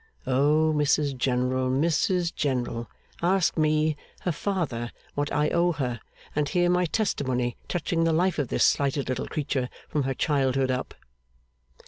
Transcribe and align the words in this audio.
O 0.25 0.73
Mrs 0.75 1.15
General, 1.15 1.69
Mrs 1.69 2.33
General, 2.33 2.89
ask 3.21 3.55
me, 3.55 3.95
her 4.21 4.31
father, 4.31 4.91
what 5.13 5.31
I 5.31 5.49
owe 5.49 5.73
her; 5.73 5.99
and 6.35 6.49
hear 6.49 6.71
my 6.71 6.85
testimony 6.87 7.55
touching 7.67 8.03
the 8.03 8.11
life 8.11 8.39
of 8.39 8.47
this 8.47 8.65
slighted 8.65 9.09
little 9.09 9.27
creature 9.27 9.69
from 9.89 10.01
her 10.01 10.15
childhood 10.15 10.71
up! 10.71 10.95